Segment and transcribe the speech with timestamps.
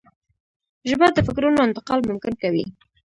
[0.89, 2.65] ژبه د فکرونو انتقال ممکن کوي